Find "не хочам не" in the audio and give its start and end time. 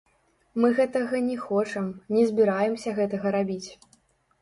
1.27-2.27